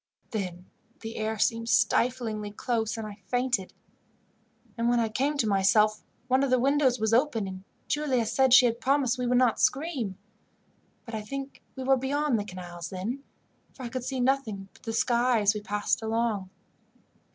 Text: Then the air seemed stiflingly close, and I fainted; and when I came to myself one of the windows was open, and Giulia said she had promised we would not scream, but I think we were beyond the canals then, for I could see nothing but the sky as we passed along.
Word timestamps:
Then 0.31 0.65
the 1.01 1.15
air 1.17 1.37
seemed 1.37 1.69
stiflingly 1.69 2.49
close, 2.49 2.97
and 2.97 3.05
I 3.05 3.21
fainted; 3.27 3.71
and 4.75 4.89
when 4.89 4.99
I 4.99 5.09
came 5.09 5.37
to 5.37 5.45
myself 5.47 6.01
one 6.27 6.41
of 6.43 6.49
the 6.49 6.57
windows 6.57 6.99
was 6.99 7.13
open, 7.13 7.47
and 7.47 7.63
Giulia 7.87 8.25
said 8.25 8.51
she 8.51 8.65
had 8.65 8.81
promised 8.81 9.19
we 9.19 9.27
would 9.27 9.37
not 9.37 9.59
scream, 9.59 10.17
but 11.05 11.13
I 11.13 11.21
think 11.21 11.61
we 11.75 11.83
were 11.83 11.97
beyond 11.97 12.39
the 12.39 12.45
canals 12.45 12.89
then, 12.89 13.23
for 13.73 13.83
I 13.83 13.89
could 13.89 14.03
see 14.03 14.19
nothing 14.19 14.69
but 14.73 14.81
the 14.81 14.93
sky 14.93 15.39
as 15.41 15.53
we 15.53 15.61
passed 15.61 16.01
along. 16.01 16.49